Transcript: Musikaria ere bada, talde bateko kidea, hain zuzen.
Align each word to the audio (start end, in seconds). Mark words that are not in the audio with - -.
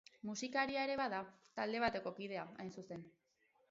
Musikaria 0.29 0.85
ere 0.89 0.95
bada, 1.03 1.21
talde 1.61 1.85
bateko 1.87 2.17
kidea, 2.19 2.51
hain 2.67 2.77
zuzen. 2.79 3.11